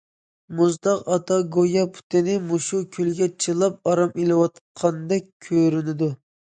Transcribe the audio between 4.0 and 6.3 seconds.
ئېلىۋاتقاندەك كۆرۈنىدۇ.